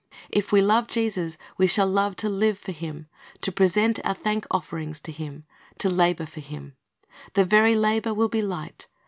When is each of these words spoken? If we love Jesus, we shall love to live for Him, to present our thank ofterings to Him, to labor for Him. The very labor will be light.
If 0.31 0.51
we 0.51 0.63
love 0.63 0.87
Jesus, 0.87 1.37
we 1.59 1.67
shall 1.67 1.85
love 1.85 2.15
to 2.15 2.27
live 2.27 2.57
for 2.57 2.71
Him, 2.71 3.07
to 3.41 3.51
present 3.51 3.99
our 4.03 4.15
thank 4.15 4.47
ofterings 4.49 4.99
to 5.03 5.11
Him, 5.11 5.43
to 5.77 5.91
labor 5.91 6.25
for 6.25 6.39
Him. 6.39 6.75
The 7.35 7.45
very 7.45 7.75
labor 7.75 8.11
will 8.11 8.27
be 8.27 8.41
light. 8.41 8.87